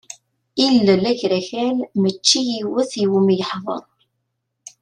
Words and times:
Ilel 0.65 1.03
Agrakal 1.11 1.77
mačči 2.01 2.39
yiwet 2.47 2.91
iwumi 3.03 3.33
yeḥḍer. 3.39 3.83